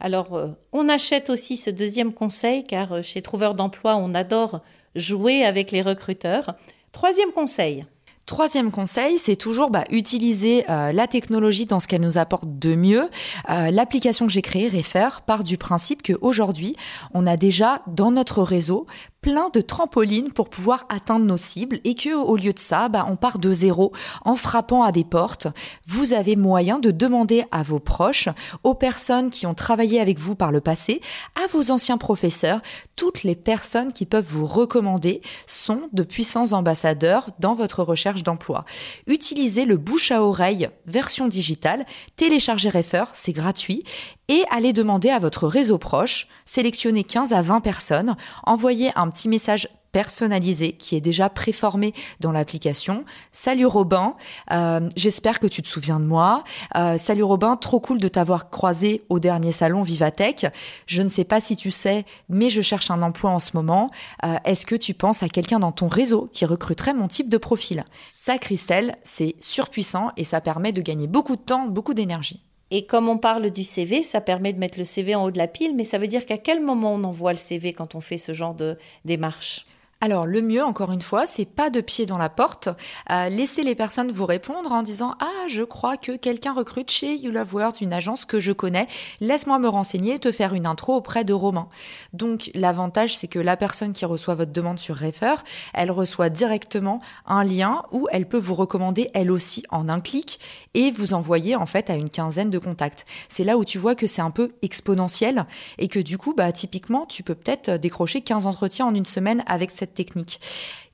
Alors, 0.00 0.34
euh, 0.34 0.48
on 0.72 0.88
achète 0.88 1.30
aussi 1.30 1.56
ce 1.56 1.70
deuxième 1.70 2.12
conseil 2.12 2.64
car 2.64 3.04
chez 3.04 3.22
Trouveur 3.22 3.54
d'emploi, 3.54 3.96
on 3.96 4.14
adore 4.14 4.62
jouer 4.96 5.44
avec 5.44 5.70
les 5.70 5.82
recruteurs. 5.82 6.54
Troisième 6.92 7.30
conseil. 7.30 7.86
Troisième 8.26 8.72
conseil, 8.72 9.20
c'est 9.20 9.36
toujours 9.36 9.70
bah, 9.70 9.84
utiliser 9.88 10.68
euh, 10.68 10.90
la 10.90 11.06
technologie 11.06 11.64
dans 11.64 11.78
ce 11.78 11.86
qu'elle 11.86 12.00
nous 12.00 12.18
apporte 12.18 12.58
de 12.58 12.74
mieux. 12.74 13.08
Euh, 13.48 13.70
l'application 13.70 14.26
que 14.26 14.32
j'ai 14.32 14.42
créée, 14.42 14.68
Refer, 14.68 15.20
part 15.24 15.44
du 15.44 15.56
principe 15.56 16.02
qu'aujourd'hui, 16.02 16.74
on 17.14 17.24
a 17.24 17.36
déjà 17.36 17.82
dans 17.86 18.10
notre 18.10 18.42
réseau 18.42 18.88
plein 19.26 19.50
de 19.52 19.60
trampolines 19.60 20.30
pour 20.30 20.48
pouvoir 20.48 20.84
atteindre 20.88 21.24
nos 21.24 21.36
cibles 21.36 21.80
et 21.82 21.96
que 21.96 22.14
au 22.14 22.36
lieu 22.36 22.52
de 22.52 22.60
ça, 22.60 22.88
bah, 22.88 23.06
on 23.08 23.16
part 23.16 23.40
de 23.40 23.52
zéro 23.52 23.90
en 24.24 24.36
frappant 24.36 24.84
à 24.84 24.92
des 24.92 25.02
portes. 25.02 25.48
Vous 25.84 26.12
avez 26.12 26.36
moyen 26.36 26.78
de 26.78 26.92
demander 26.92 27.44
à 27.50 27.64
vos 27.64 27.80
proches, 27.80 28.28
aux 28.62 28.74
personnes 28.74 29.30
qui 29.30 29.44
ont 29.44 29.54
travaillé 29.54 30.00
avec 30.00 30.20
vous 30.20 30.36
par 30.36 30.52
le 30.52 30.60
passé, 30.60 31.00
à 31.34 31.48
vos 31.48 31.72
anciens 31.72 31.98
professeurs, 31.98 32.60
toutes 32.94 33.24
les 33.24 33.34
personnes 33.34 33.92
qui 33.92 34.06
peuvent 34.06 34.24
vous 34.24 34.46
recommander 34.46 35.22
sont 35.48 35.88
de 35.92 36.04
puissants 36.04 36.52
ambassadeurs 36.52 37.30
dans 37.40 37.56
votre 37.56 37.82
recherche 37.82 38.22
d'emploi. 38.22 38.64
Utilisez 39.08 39.64
le 39.64 39.76
bouche 39.76 40.12
à 40.12 40.22
oreille 40.22 40.68
version 40.86 41.26
digitale, 41.26 41.84
téléchargez 42.14 42.70
Refer, 42.70 43.06
c'est 43.12 43.32
gratuit 43.32 43.82
et 44.28 44.44
allez 44.50 44.72
demander 44.72 45.10
à 45.10 45.18
votre 45.18 45.46
réseau 45.46 45.78
proche, 45.78 46.26
sélectionnez 46.44 47.04
15 47.04 47.32
à 47.32 47.42
20 47.42 47.60
personnes, 47.60 48.16
envoyez 48.44 48.90
un 48.96 49.08
petit 49.16 49.28
message 49.30 49.68
personnalisé 49.92 50.72
qui 50.72 50.94
est 50.94 51.00
déjà 51.00 51.30
préformé 51.30 51.94
dans 52.20 52.30
l'application. 52.30 53.06
Salut 53.32 53.64
Robin, 53.64 54.14
euh, 54.52 54.90
j'espère 54.94 55.40
que 55.40 55.46
tu 55.46 55.62
te 55.62 55.68
souviens 55.68 55.98
de 56.00 56.04
moi. 56.04 56.44
Euh, 56.76 56.98
salut 56.98 57.22
Robin, 57.22 57.56
trop 57.56 57.80
cool 57.80 57.98
de 57.98 58.08
t'avoir 58.08 58.50
croisé 58.50 59.04
au 59.08 59.18
dernier 59.18 59.52
salon 59.52 59.82
Vivatech. 59.82 60.48
Je 60.84 61.00
ne 61.00 61.08
sais 61.08 61.24
pas 61.24 61.40
si 61.40 61.56
tu 61.56 61.70
sais, 61.70 62.04
mais 62.28 62.50
je 62.50 62.60
cherche 62.60 62.90
un 62.90 63.00
emploi 63.00 63.30
en 63.30 63.38
ce 63.38 63.52
moment. 63.54 63.90
Euh, 64.22 64.36
est-ce 64.44 64.66
que 64.66 64.76
tu 64.76 64.92
penses 64.92 65.22
à 65.22 65.30
quelqu'un 65.30 65.60
dans 65.60 65.72
ton 65.72 65.88
réseau 65.88 66.28
qui 66.30 66.44
recruterait 66.44 66.92
mon 66.92 67.08
type 67.08 67.30
de 67.30 67.38
profil? 67.38 67.82
Ça, 68.12 68.36
Christelle, 68.36 68.96
c'est 69.02 69.34
surpuissant 69.40 70.10
et 70.18 70.24
ça 70.24 70.42
permet 70.42 70.72
de 70.72 70.82
gagner 70.82 71.06
beaucoup 71.06 71.36
de 71.36 71.40
temps, 71.40 71.68
beaucoup 71.68 71.94
d'énergie. 71.94 72.45
Et 72.70 72.86
comme 72.86 73.08
on 73.08 73.18
parle 73.18 73.50
du 73.50 73.62
CV, 73.62 74.02
ça 74.02 74.20
permet 74.20 74.52
de 74.52 74.58
mettre 74.58 74.78
le 74.78 74.84
CV 74.84 75.14
en 75.14 75.24
haut 75.24 75.30
de 75.30 75.38
la 75.38 75.46
pile, 75.46 75.76
mais 75.76 75.84
ça 75.84 75.98
veut 75.98 76.08
dire 76.08 76.26
qu'à 76.26 76.38
quel 76.38 76.60
moment 76.60 76.94
on 76.94 77.04
envoie 77.04 77.32
le 77.32 77.38
CV 77.38 77.72
quand 77.72 77.94
on 77.94 78.00
fait 78.00 78.18
ce 78.18 78.34
genre 78.34 78.54
de 78.54 78.76
démarche? 79.04 79.66
Alors 80.02 80.26
le 80.26 80.42
mieux, 80.42 80.62
encore 80.62 80.92
une 80.92 81.00
fois, 81.00 81.26
c'est 81.26 81.46
pas 81.46 81.70
de 81.70 81.80
pied 81.80 82.04
dans 82.04 82.18
la 82.18 82.28
porte. 82.28 82.68
Euh, 83.10 83.30
laissez 83.30 83.62
les 83.62 83.74
personnes 83.74 84.12
vous 84.12 84.26
répondre 84.26 84.70
en 84.70 84.82
disant 84.82 85.14
ah 85.20 85.48
je 85.48 85.62
crois 85.62 85.96
que 85.96 86.16
quelqu'un 86.16 86.52
recrute 86.52 86.90
chez 86.90 87.16
You 87.16 87.32
Love 87.32 87.54
Words, 87.54 87.80
une 87.80 87.94
agence 87.94 88.26
que 88.26 88.38
je 88.38 88.52
connais. 88.52 88.88
Laisse-moi 89.20 89.58
me 89.58 89.68
renseigner 89.68 90.14
et 90.14 90.18
te 90.18 90.32
faire 90.32 90.52
une 90.52 90.66
intro 90.66 90.94
auprès 90.94 91.24
de 91.24 91.32
Romain. 91.32 91.68
Donc 92.12 92.50
l'avantage 92.54 93.16
c'est 93.16 93.26
que 93.26 93.38
la 93.38 93.56
personne 93.56 93.94
qui 93.94 94.04
reçoit 94.04 94.34
votre 94.34 94.52
demande 94.52 94.78
sur 94.78 94.98
Refer, 94.98 95.36
elle 95.72 95.90
reçoit 95.90 96.28
directement 96.28 97.00
un 97.24 97.42
lien 97.42 97.82
où 97.90 98.06
elle 98.12 98.28
peut 98.28 98.36
vous 98.36 98.54
recommander 98.54 99.10
elle 99.14 99.30
aussi 99.30 99.62
en 99.70 99.88
un 99.88 100.00
clic 100.00 100.40
et 100.74 100.90
vous 100.90 101.14
envoyer 101.14 101.56
en 101.56 101.66
fait 101.66 101.88
à 101.88 101.94
une 101.94 102.10
quinzaine 102.10 102.50
de 102.50 102.58
contacts. 102.58 103.06
C'est 103.30 103.44
là 103.44 103.56
où 103.56 103.64
tu 103.64 103.78
vois 103.78 103.94
que 103.94 104.06
c'est 104.06 104.22
un 104.22 104.30
peu 104.30 104.52
exponentiel 104.60 105.46
et 105.78 105.88
que 105.88 106.00
du 106.00 106.18
coup 106.18 106.34
bah 106.34 106.52
typiquement 106.52 107.06
tu 107.06 107.22
peux 107.22 107.34
peut-être 107.34 107.70
décrocher 107.70 108.20
15 108.20 108.46
entretiens 108.46 108.84
en 108.84 108.94
une 108.94 109.06
semaine 109.06 109.42
avec 109.46 109.70
cette 109.70 109.85
technique. 109.94 110.40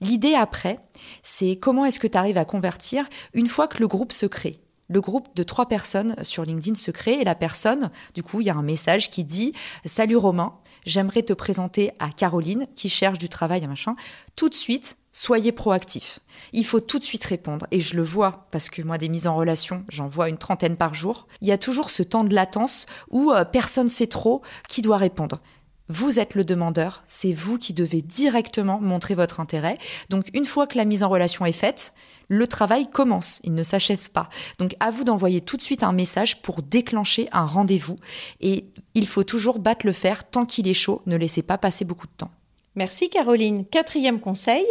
L'idée 0.01 0.35
après, 0.35 0.79
c'est 1.23 1.57
comment 1.57 1.85
est-ce 1.85 2.01
que 2.01 2.07
tu 2.07 2.19
arrives 2.19 2.39
à 2.39 2.45
convertir 2.45 3.07
une 3.35 3.47
fois 3.47 3.69
que 3.69 3.79
le 3.79 3.89
groupe 3.89 4.13
se 4.13 4.27
crée 4.27 4.59
le 4.93 5.01
groupe 5.01 5.35
de 5.35 5.43
trois 5.43 5.67
personnes 5.67 6.15
sur 6.23 6.45
LinkedIn 6.45 6.75
se 6.75 6.91
crée 6.91 7.15
et 7.15 7.25
la 7.25 7.35
personne, 7.35 7.91
du 8.15 8.23
coup, 8.23 8.43
il 8.43 8.47
y 8.47 8.51
a 8.51 8.55
un 8.55 8.63
message 8.63 9.11
qui 9.11 9.25
dit 9.25 9.55
Salut 9.87 10.17
Romain, 10.17 10.53
j'aimerais 10.85 11.23
te 11.23 11.33
présenter 11.33 11.93
à 11.99 12.11
Caroline 12.11 12.67
qui 12.77 12.91
cherche 12.91 13.19
du 13.19 13.31
travail, 13.31 13.67
machin. 13.67 13.97
Tout 14.37 14.51
de 14.51 14.55
suite, 14.55 14.99
soyez 15.11 15.51
proactif. 15.51 16.19
Il 16.53 16.67
faut 16.67 16.81
tout 16.81 16.99
de 16.99 17.05
suite 17.05 17.25
répondre. 17.25 17.67
Et 17.71 17.81
je 17.81 17.97
le 17.97 18.03
vois, 18.03 18.47
parce 18.51 18.69
que 18.69 18.83
moi, 18.83 18.99
des 18.99 19.09
mises 19.09 19.27
en 19.27 19.35
relation, 19.35 19.83
j'en 19.89 20.09
vois 20.09 20.29
une 20.29 20.39
trentaine 20.39 20.77
par 20.77 20.95
jour. 20.95 21.27
Il 21.41 21.49
y 21.49 21.53
a 21.53 21.59
toujours 21.59 21.89
ce 21.89 22.03
temps 22.03 22.25
de 22.25 22.35
latence 22.35 22.87
où 23.11 23.33
euh, 23.33 23.45
personne 23.47 23.89
sait 23.89 24.09
trop 24.09 24.43
qui 24.69 24.83
doit 24.83 24.99
répondre. 24.99 25.41
Vous 25.89 26.21
êtes 26.21 26.35
le 26.35 26.45
demandeur, 26.45 27.03
c'est 27.07 27.33
vous 27.33 27.59
qui 27.59 27.75
devez 27.75 28.03
directement 28.03 28.81
montrer 28.81 29.15
votre 29.15 29.41
intérêt. 29.41 29.79
Donc 30.11 30.29
une 30.33 30.45
fois 30.45 30.67
que 30.67 30.79
la 30.79 30.85
mise 30.85 31.03
en 31.03 31.09
relation 31.09 31.45
est 31.45 31.53
faite, 31.53 31.93
le 32.29 32.47
travail 32.47 32.89
commence, 32.89 33.41
il 33.45 33.53
ne 33.55 33.63
s'achève 33.63 34.11
pas. 34.11 34.29
Donc 34.59 34.75
à 34.81 34.91
vous 34.91 35.05
d'envoyer 35.05 35.41
tout 35.41 35.57
de 35.57 35.63
suite 35.63 35.83
un 35.83 35.93
message 35.93 36.41
pour 36.41 36.63
déclencher 36.63 37.29
un 37.33 37.45
rendez-vous. 37.45 37.99
Et 38.41 38.65
il 38.95 39.07
faut 39.07 39.25
toujours 39.25 39.59
battre 39.59 39.85
le 39.85 39.93
fer 39.93 40.29
tant 40.29 40.47
qu'il 40.47 40.69
est 40.69 40.75
chaud, 40.75 41.03
ne 41.07 41.17
laissez 41.17 41.43
pas 41.43 41.59
passer 41.59 41.85
beaucoup 41.85 42.07
de 42.07 42.13
temps. 42.17 42.31
Merci 42.75 43.11
Caroline. 43.11 43.67
Quatrième 43.67 44.19
conseil. 44.19 44.65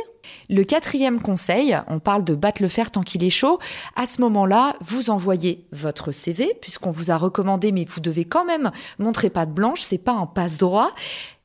Le 0.49 0.63
quatrième 0.63 1.21
conseil, 1.21 1.77
on 1.87 1.99
parle 1.99 2.23
de 2.23 2.33
battre 2.33 2.61
le 2.61 2.67
fer 2.67 2.89
tant 2.89 3.03
qu'il 3.03 3.23
est 3.23 3.29
chaud. 3.29 3.59
À 3.95 4.05
ce 4.07 4.21
moment-là, 4.21 4.75
vous 4.81 5.09
envoyez 5.11 5.65
votre 5.71 6.11
CV, 6.11 6.51
puisqu'on 6.61 6.91
vous 6.91 7.11
a 7.11 7.17
recommandé, 7.17 7.71
mais 7.71 7.85
vous 7.85 7.99
devez 7.99 8.25
quand 8.25 8.45
même 8.45 8.71
montrer 8.97 9.29
pas 9.29 9.45
de 9.45 9.51
blanche, 9.51 9.81
c'est 9.81 9.97
pas 9.97 10.13
un 10.13 10.25
passe 10.25 10.57
droit. 10.57 10.93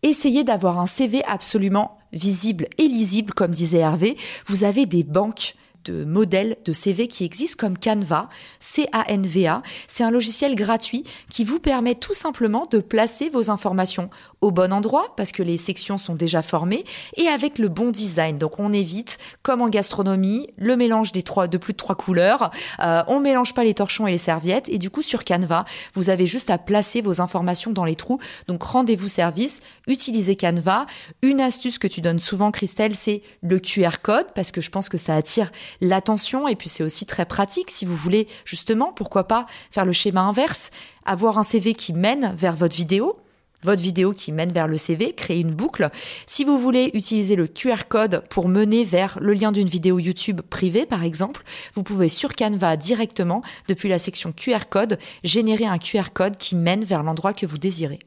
Essayez 0.03 0.45
d'avoir 0.45 0.81
un 0.81 0.87
CV 0.87 1.23
absolument 1.25 1.99
visible 2.13 2.67
et 2.79 2.89
lisible, 2.89 3.35
comme 3.35 3.53
disait 3.53 3.79
Hervé. 3.79 4.17
Vous 4.47 4.65
avez 4.65 4.87
des 4.87 5.05
banques 5.05 5.57
de 5.91 6.05
modèles 6.05 6.57
de 6.65 6.73
CV 6.73 7.09
qui 7.09 7.25
existent 7.25 7.57
comme 7.59 7.79
Canva, 7.79 8.29
C-A-N-V-A. 8.61 9.63
C'est 9.87 10.05
un 10.05 10.11
logiciel 10.11 10.55
gratuit 10.55 11.05
qui 11.31 11.45
vous 11.45 11.59
permet 11.59 11.95
tout 11.95 12.15
simplement 12.15 12.67
de 12.71 12.79
placer 12.79 13.29
vos 13.29 13.51
informations 13.51 14.11
au 14.41 14.51
bon 14.51 14.73
endroit 14.73 15.15
parce 15.17 15.33
que 15.33 15.43
les 15.43 15.57
sections 15.57 15.99
sont 15.99 16.15
déjà 16.15 16.43
formées 16.43 16.85
et 17.17 17.29
avec 17.29 17.59
le 17.59 17.69
bon 17.69 17.91
design. 17.91 18.39
Donc 18.39 18.59
on 18.59 18.73
évite, 18.73 19.19
comme 19.43 19.63
en 19.63 19.69
gastronomie, 19.69 20.49
le 20.57 20.77
mélange 20.77 21.13
des 21.13 21.23
trois, 21.23 21.49
de 21.49 21.59
plus 21.59 21.73
de 21.73 21.79
trois 21.79 21.95
couleurs. 21.95 22.51
Euh, 22.81 23.03
on 23.09 23.21
mélange 23.21 23.55
pas 23.55 23.65
les 23.65 23.75
torchons 23.75 24.07
et 24.07 24.11
les 24.11 24.19
serviettes 24.19 24.69
et 24.69 24.79
du 24.79 24.91
coup 24.91 25.03
sur 25.03 25.25
Canva, 25.25 25.65
vous 25.95 26.11
avez 26.11 26.27
juste 26.27 26.51
à 26.51 26.59
placer 26.59 27.01
vos 27.01 27.21
informations 27.21 27.71
dans 27.71 27.85
les 27.85 27.97
trous. 27.97 28.19
Donc 28.49 28.63
rendez-vous 28.63 29.09
service, 29.09 29.63
utilisez 29.87 30.37
Canva. 30.37 30.87
Une 31.23 31.41
astuce 31.41 31.79
que 31.79 31.89
tu 31.89 32.01
donnes 32.01 32.19
souvent, 32.19 32.51
Christelle, 32.51 32.97
c'est 32.97 33.23
le 33.43 33.59
QR 33.59 33.99
code 34.03 34.27
parce 34.35 34.53
que 34.53 34.61
je 34.61 34.71
pense 34.71 34.89
que 34.89 34.99
ça 34.99 35.15
attire 35.15 35.51
l'attention 35.81 36.49
et 36.49 36.57
puis 36.57 36.69
c'est 36.69 36.85
aussi 36.85 37.07
très 37.07 37.27
pratique 37.27 37.71
si 37.71 37.85
vous 37.85 37.97
voulez 37.97 38.29
justement, 38.45 38.93
pourquoi 38.93 39.27
pas 39.27 39.47
faire 39.71 39.87
le 39.87 39.93
schéma 39.93 40.23
inverse, 40.23 40.71
avoir 41.05 41.39
un 41.39 41.43
CV 41.43 41.75
qui 41.75 41.93
mène 41.93 42.35
vers 42.37 42.57
votre 42.57 42.77
vidéo 42.77 43.19
votre 43.63 43.83
vidéo 43.83 44.13
qui 44.13 44.33
mène 44.33 44.53
vers 44.53 44.69
le 44.69 44.79
CV, 44.79 45.13
créer 45.13 45.41
une 45.41 45.55
boucle. 45.55 45.91
Si 46.27 46.45
vous 46.45 46.59
voulez 46.59 46.91
utiliser 46.95 47.37
le 47.37 47.47
QR 47.47 47.89
code 47.89 48.23
pour 48.31 48.49
mener 48.49 48.85
vers 48.85 49.19
le 49.21 49.33
lien 49.33 49.51
d'une 49.51 49.69
vidéo 49.69 49.99
YouTube 49.99 50.41
privée, 50.43 50.87
par 50.87 51.03
exemple, 51.03 51.43
vous 51.75 51.83
pouvez 51.83 52.09
sur 52.09 52.35
Canva 52.35 52.77
directement, 52.77 53.43
depuis 53.67 53.89
la 53.89 53.99
section 53.99 54.33
QR 54.33 54.69
code, 54.71 54.99
générer 55.25 55.67
un 55.67 55.79
QR 55.79 56.11
code 56.15 56.37
qui 56.37 56.55
mène 56.55 56.85
vers 56.85 57.03
l'endroit 57.03 57.33
que 57.33 57.47
vous 57.47 57.59
désirez. 57.59 57.99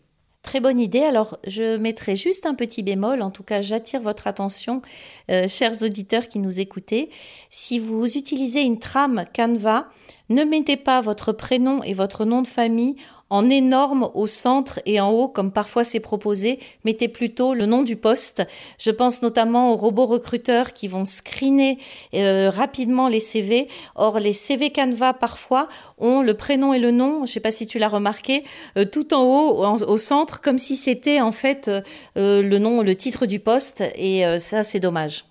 Très 0.41 0.61
bonne 0.61 0.79
idée. 0.79 1.01
Alors, 1.01 1.37
je 1.45 1.75
mettrai 1.75 2.15
juste 2.15 2.45
un 2.45 2.55
petit 2.55 2.81
bémol. 2.81 3.21
En 3.21 3.29
tout 3.29 3.43
cas, 3.43 3.61
j'attire 3.61 3.99
votre 3.99 4.25
attention, 4.25 4.81
euh, 5.29 5.49
chers 5.49 5.83
auditeurs 5.83 6.29
qui 6.29 6.39
nous 6.39 6.61
écoutez. 6.61 7.09
Si 7.49 7.77
vous 7.77 8.05
utilisez 8.05 8.61
une 8.61 8.79
trame 8.79 9.25
Canva, 9.35 9.89
ne 10.29 10.45
mettez 10.45 10.77
pas 10.77 11.01
votre 11.01 11.33
prénom 11.33 11.83
et 11.83 11.93
votre 11.93 12.23
nom 12.23 12.41
de 12.41 12.47
famille 12.47 12.95
en 13.29 13.49
énorme 13.49 14.09
au 14.13 14.27
centre 14.27 14.79
et 14.85 14.99
en 14.99 15.11
haut, 15.11 15.27
comme 15.27 15.51
parfois 15.51 15.83
c'est 15.83 15.99
proposé, 15.99 16.59
mettez 16.83 17.07
plutôt 17.07 17.53
le 17.53 17.65
nom 17.65 17.83
du 17.83 17.95
poste. 17.95 18.43
Je 18.77 18.91
pense 18.91 19.21
notamment 19.21 19.71
aux 19.71 19.75
robots 19.75 20.05
recruteurs 20.05 20.73
qui 20.73 20.87
vont 20.87 21.05
screener 21.05 21.77
euh, 22.13 22.49
rapidement 22.49 23.07
les 23.07 23.19
CV. 23.19 23.67
Or, 23.95 24.19
les 24.19 24.33
CV 24.33 24.71
Canva, 24.71 25.13
parfois, 25.13 25.67
ont 25.97 26.21
le 26.21 26.33
prénom 26.33 26.73
et 26.73 26.79
le 26.79 26.91
nom, 26.91 27.17
je 27.17 27.21
ne 27.21 27.27
sais 27.27 27.39
pas 27.39 27.51
si 27.51 27.67
tu 27.67 27.79
l'as 27.79 27.87
remarqué, 27.87 28.43
euh, 28.77 28.85
tout 28.85 29.13
en 29.13 29.23
haut, 29.23 29.65
au 29.87 29.97
centre, 29.97 30.41
comme 30.41 30.57
si 30.57 30.75
c'était 30.75 31.21
en 31.21 31.31
fait 31.31 31.69
euh, 32.17 32.41
le 32.41 32.57
nom, 32.57 32.81
le 32.81 32.95
titre 32.95 33.25
du 33.25 33.39
poste. 33.39 33.83
Et 33.95 34.23
ça, 34.39 34.63
c'est 34.63 34.79
dommage. 34.79 35.28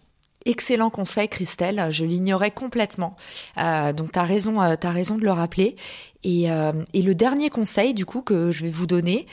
Excellent 0.48 0.90
conseil, 0.90 1.28
Christelle. 1.28 1.88
Je 1.90 2.04
l'ignorais 2.04 2.50
complètement. 2.50 3.16
donc, 3.56 4.12
tu 4.12 4.18
as 4.18 4.24
raison, 4.24 4.60
as 4.60 4.90
raison 4.90 5.16
de 5.16 5.22
le 5.22 5.30
rappeler. 5.30 5.76
Euh, 6.26 6.72
et, 6.92 7.02
le 7.02 7.14
dernier 7.14 7.50
conseil, 7.50 7.94
du 7.94 8.04
coup, 8.04 8.22
que 8.22 8.50
je 8.50 8.64
vais 8.64 8.70
vous 8.70 8.86
donner, 8.86 9.26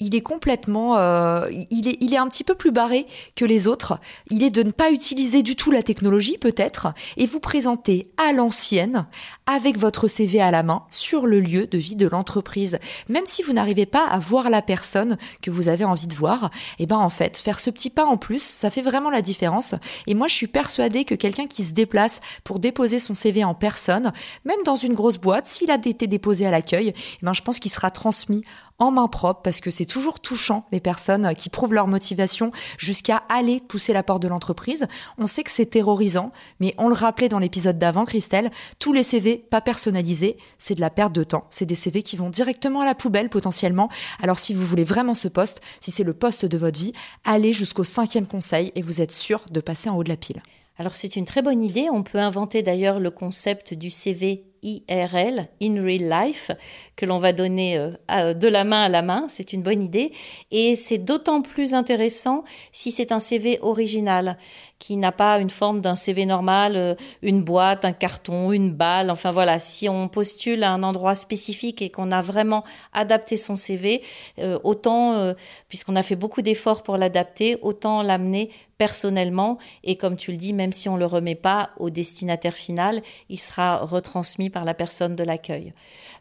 il 0.00 0.14
est 0.14 0.22
complètement, 0.22 0.96
euh, 0.96 1.48
il 1.70 2.14
est 2.14 2.16
un 2.16 2.26
petit 2.28 2.42
peu 2.42 2.54
plus 2.54 2.72
barré 2.72 3.06
que 3.36 3.44
les 3.44 3.68
autres. 3.68 4.00
Il 4.30 4.42
est 4.42 4.50
de 4.50 4.62
ne 4.62 4.70
pas 4.70 4.90
utiliser 4.90 5.42
du 5.42 5.56
tout 5.56 5.70
la 5.70 5.82
technologie 5.82 6.38
peut-être 6.38 6.94
et 7.18 7.26
vous 7.26 7.40
présenter 7.40 8.10
à 8.16 8.32
l'ancienne 8.32 9.06
avec 9.50 9.78
votre 9.78 10.06
CV 10.06 10.40
à 10.40 10.52
la 10.52 10.62
main 10.62 10.84
sur 10.90 11.26
le 11.26 11.40
lieu 11.40 11.66
de 11.66 11.76
vie 11.76 11.96
de 11.96 12.06
l'entreprise. 12.06 12.78
Même 13.08 13.26
si 13.26 13.42
vous 13.42 13.52
n'arrivez 13.52 13.84
pas 13.84 14.06
à 14.06 14.18
voir 14.20 14.48
la 14.48 14.62
personne 14.62 15.16
que 15.42 15.50
vous 15.50 15.68
avez 15.68 15.84
envie 15.84 16.06
de 16.06 16.14
voir, 16.14 16.50
et 16.78 16.84
eh 16.84 16.86
ben 16.86 16.98
en 16.98 17.08
fait, 17.08 17.36
faire 17.36 17.58
ce 17.58 17.70
petit 17.70 17.90
pas 17.90 18.04
en 18.04 18.16
plus, 18.16 18.42
ça 18.42 18.70
fait 18.70 18.80
vraiment 18.80 19.10
la 19.10 19.22
différence. 19.22 19.74
Et 20.06 20.14
moi, 20.14 20.28
je 20.28 20.34
suis 20.34 20.46
persuadée 20.46 21.04
que 21.04 21.16
quelqu'un 21.16 21.48
qui 21.48 21.64
se 21.64 21.72
déplace 21.72 22.20
pour 22.44 22.60
déposer 22.60 23.00
son 23.00 23.12
CV 23.12 23.42
en 23.42 23.54
personne, 23.54 24.12
même 24.44 24.62
dans 24.64 24.76
une 24.76 24.94
grosse 24.94 25.18
boîte, 25.18 25.48
s'il 25.48 25.72
a 25.72 25.78
été 25.84 26.06
déposé 26.06 26.46
à 26.46 26.52
l'accueil, 26.52 26.94
eh 26.96 27.24
ben 27.24 27.32
je 27.32 27.42
pense 27.42 27.58
qu'il 27.58 27.72
sera 27.72 27.90
transmis 27.90 28.44
en 28.80 28.90
main 28.90 29.06
propre 29.06 29.42
parce 29.42 29.60
que 29.60 29.70
c'est 29.70 29.84
toujours 29.84 30.20
touchant 30.20 30.66
les 30.72 30.80
personnes 30.80 31.34
qui 31.36 31.50
prouvent 31.50 31.74
leur 31.74 31.86
motivation 31.86 32.50
jusqu'à 32.78 33.22
aller 33.28 33.60
pousser 33.60 33.92
la 33.92 34.02
porte 34.02 34.22
de 34.22 34.28
l'entreprise. 34.28 34.88
On 35.18 35.26
sait 35.26 35.44
que 35.44 35.50
c'est 35.50 35.66
terrorisant, 35.66 36.32
mais 36.58 36.74
on 36.78 36.88
le 36.88 36.94
rappelait 36.94 37.28
dans 37.28 37.38
l'épisode 37.38 37.78
d'avant, 37.78 38.06
Christelle, 38.06 38.50
tous 38.78 38.92
les 38.92 39.02
CV 39.02 39.39
pas 39.40 39.60
personnalisés, 39.60 40.36
c'est 40.58 40.74
de 40.74 40.80
la 40.80 40.90
perte 40.90 41.12
de 41.12 41.24
temps. 41.24 41.46
C'est 41.50 41.66
des 41.66 41.74
CV 41.74 42.02
qui 42.02 42.16
vont 42.16 42.30
directement 42.30 42.80
à 42.80 42.84
la 42.84 42.94
poubelle 42.94 43.30
potentiellement. 43.30 43.88
Alors 44.22 44.38
si 44.38 44.54
vous 44.54 44.66
voulez 44.66 44.84
vraiment 44.84 45.14
ce 45.14 45.28
poste, 45.28 45.60
si 45.80 45.90
c'est 45.90 46.04
le 46.04 46.14
poste 46.14 46.44
de 46.44 46.58
votre 46.58 46.78
vie, 46.78 46.92
allez 47.24 47.52
jusqu'au 47.52 47.84
cinquième 47.84 48.26
conseil 48.26 48.72
et 48.74 48.82
vous 48.82 49.00
êtes 49.00 49.12
sûr 49.12 49.42
de 49.50 49.60
passer 49.60 49.88
en 49.88 49.96
haut 49.96 50.04
de 50.04 50.08
la 50.08 50.16
pile. 50.16 50.42
Alors 50.78 50.94
c'est 50.94 51.16
une 51.16 51.26
très 51.26 51.42
bonne 51.42 51.62
idée. 51.62 51.88
On 51.92 52.02
peut 52.02 52.18
inventer 52.18 52.62
d'ailleurs 52.62 53.00
le 53.00 53.10
concept 53.10 53.74
du 53.74 53.90
CV 53.90 54.49
IRL, 54.62 55.48
in 55.62 55.82
real 55.82 56.08
life, 56.08 56.50
que 56.96 57.06
l'on 57.06 57.18
va 57.18 57.32
donner 57.32 57.78
euh, 58.10 58.34
de 58.34 58.48
la 58.48 58.64
main 58.64 58.82
à 58.82 58.88
la 58.88 59.02
main. 59.02 59.26
C'est 59.28 59.52
une 59.52 59.62
bonne 59.62 59.82
idée. 59.82 60.12
Et 60.50 60.76
c'est 60.76 60.98
d'autant 60.98 61.42
plus 61.42 61.74
intéressant 61.74 62.44
si 62.72 62.92
c'est 62.92 63.12
un 63.12 63.20
CV 63.20 63.58
original, 63.62 64.36
qui 64.78 64.96
n'a 64.96 65.12
pas 65.12 65.38
une 65.38 65.50
forme 65.50 65.80
d'un 65.80 65.94
CV 65.94 66.26
normal, 66.26 66.76
euh, 66.76 66.94
une 67.22 67.42
boîte, 67.42 67.84
un 67.84 67.92
carton, 67.92 68.52
une 68.52 68.70
balle. 68.70 69.10
Enfin 69.10 69.30
voilà, 69.30 69.58
si 69.58 69.88
on 69.88 70.08
postule 70.08 70.62
à 70.64 70.72
un 70.72 70.82
endroit 70.82 71.14
spécifique 71.14 71.82
et 71.82 71.90
qu'on 71.90 72.10
a 72.10 72.20
vraiment 72.20 72.64
adapté 72.92 73.36
son 73.36 73.56
CV, 73.56 74.02
euh, 74.38 74.58
autant, 74.64 75.34
puisqu'on 75.68 75.96
a 75.96 76.02
fait 76.02 76.16
beaucoup 76.16 76.42
d'efforts 76.42 76.82
pour 76.82 76.96
l'adapter, 76.96 77.56
autant 77.62 78.02
l'amener 78.02 78.50
personnellement 78.80 79.58
et 79.84 79.96
comme 79.96 80.16
tu 80.16 80.30
le 80.30 80.38
dis, 80.38 80.54
même 80.54 80.72
si 80.72 80.88
on 80.88 80.96
le 80.96 81.04
remet 81.04 81.34
pas 81.34 81.68
au 81.76 81.90
destinataire 81.90 82.54
final, 82.54 83.02
il 83.28 83.38
sera 83.38 83.76
retransmis 83.76 84.48
par 84.48 84.64
la 84.64 84.72
personne 84.72 85.16
de 85.16 85.22
l'accueil. 85.22 85.74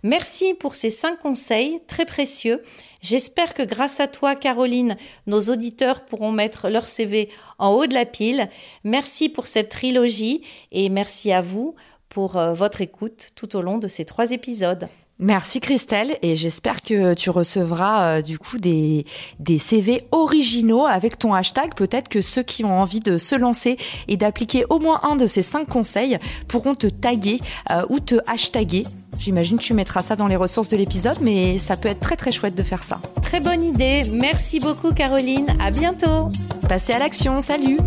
Merci 0.04 0.56
pour 0.56 0.76
ces 0.76 0.90
cinq 0.90 1.20
conseils 1.20 1.80
très 1.88 2.06
précieux. 2.06 2.62
J'espère 3.02 3.54
que 3.54 3.64
grâce 3.64 4.02
à 4.02 4.08
toi, 4.08 4.36
Caroline, 4.36 4.98
nos 5.26 5.40
auditeurs 5.44 6.04
pourront 6.04 6.34
mettre 6.34 6.68
leur 6.68 6.90
CV 6.90 7.30
en 7.60 7.70
haut 7.72 7.88
de 7.88 7.94
la 7.94 8.06
pile. 8.06 8.50
Merci 8.84 9.30
pour 9.30 9.48
cette 9.48 9.70
trilogie 9.70 10.42
et 10.74 10.90
merci 10.90 11.32
à 11.32 11.40
vous 11.40 11.76
pour 12.10 12.36
euh, 12.36 12.54
votre 12.54 12.82
écoute 12.82 13.30
tout 13.36 13.56
au 13.56 13.62
long 13.62 13.78
de 13.78 13.88
ces 13.88 14.04
trois 14.04 14.32
épisodes. 14.32 14.90
Merci 15.22 15.60
Christelle 15.60 16.18
et 16.22 16.38
j'espère 16.38 16.82
que 16.82 17.14
tu 17.14 17.30
recevras 17.30 18.20
euh, 18.20 18.22
du 18.22 18.40
coup 18.40 18.58
des, 18.58 19.06
des 19.40 19.60
CV 19.60 20.04
originaux 20.12 20.86
avec 20.86 21.20
ton 21.20 21.34
hashtag. 21.34 21.76
Peut-être 21.76 22.08
que 22.08 22.22
ceux 22.22 22.42
qui 22.42 22.64
ont 22.64 22.80
envie 22.80 23.02
de 23.02 23.18
se 23.18 23.36
lancer 23.36 23.76
et 24.08 24.16
d'appliquer 24.16 24.64
au 24.70 24.80
moins 24.80 25.02
un 25.04 25.18
de 25.18 25.28
ces 25.28 25.42
cinq 25.42 25.68
conseils 25.68 26.18
pourront 26.48 26.74
te 26.74 26.88
taguer 26.88 27.42
euh, 27.70 27.84
ou 27.90 28.00
te 28.00 28.16
hashtaguer. 28.28 28.86
J'imagine 29.18 29.58
que 29.58 29.64
tu 29.64 29.74
mettras 29.74 30.04
ça 30.04 30.16
dans 30.16 30.28
les 30.28 30.38
ressources 30.38 30.70
de 30.70 30.78
l'épisode, 30.78 31.18
mais 31.22 31.58
ça 31.58 31.76
peut 31.76 31.90
être 31.90 32.00
très 32.00 32.16
très 32.16 32.32
chouette 32.32 32.56
de 32.56 32.64
faire 32.64 32.86
ça. 32.86 33.02
Très 33.22 33.42
bonne 33.42 33.62
idée. 33.62 34.04
Merci 34.14 34.62
beaucoup 34.62 34.94
Caroline. 34.94 35.48
À 35.60 35.70
bientôt. 35.70 36.32
Passez 36.70 36.94
à 36.94 37.00
l'action. 37.00 37.42
Salut. 37.42 37.78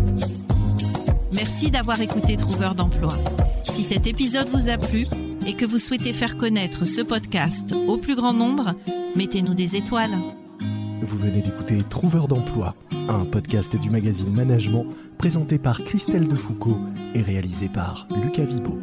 Merci 1.31 1.71
d'avoir 1.71 1.99
écouté 1.99 2.37
Trouveur 2.37 2.75
d'emploi. 2.75 3.09
Si 3.63 3.81
cet 3.81 4.05
épisode 4.05 4.49
vous 4.49 4.69
a 4.69 4.77
plu, 4.77 5.07
et 5.45 5.53
que 5.53 5.65
vous 5.65 5.77
souhaitez 5.77 6.13
faire 6.13 6.37
connaître 6.37 6.85
ce 6.85 7.01
podcast 7.01 7.73
au 7.87 7.97
plus 7.97 8.15
grand 8.15 8.33
nombre, 8.33 8.75
mettez-nous 9.15 9.53
des 9.53 9.75
étoiles. 9.75 10.15
Vous 11.01 11.17
venez 11.17 11.41
d'écouter 11.41 11.79
Trouveur 11.89 12.27
d'emploi, 12.27 12.75
un 13.09 13.25
podcast 13.25 13.75
du 13.75 13.89
magazine 13.89 14.31
Management 14.31 14.85
présenté 15.17 15.57
par 15.57 15.83
Christelle 15.83 16.27
Defoucault 16.27 16.79
et 17.13 17.21
réalisé 17.21 17.67
par 17.67 18.07
Lucas 18.23 18.45
Vibo. 18.45 18.79